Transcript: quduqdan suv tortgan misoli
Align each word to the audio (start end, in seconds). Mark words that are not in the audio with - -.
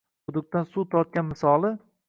quduqdan 0.29 0.65
suv 0.71 0.89
tortgan 0.95 1.31
misoli 1.31 1.75